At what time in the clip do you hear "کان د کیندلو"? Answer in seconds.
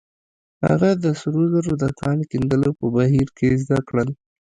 1.99-2.69